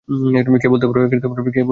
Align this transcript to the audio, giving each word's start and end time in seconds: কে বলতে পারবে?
কে 0.61 0.67
বলতে 0.69 0.85
পারবে? 0.87 1.61